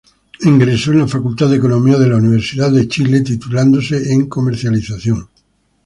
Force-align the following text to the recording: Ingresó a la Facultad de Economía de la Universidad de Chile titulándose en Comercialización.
Ingresó 0.41 0.93
a 0.93 0.95
la 0.95 1.07
Facultad 1.07 1.47
de 1.49 1.57
Economía 1.57 1.95
de 1.99 2.07
la 2.07 2.17
Universidad 2.17 2.71
de 2.71 2.87
Chile 2.87 3.21
titulándose 3.21 4.11
en 4.11 4.27
Comercialización. 4.27 5.29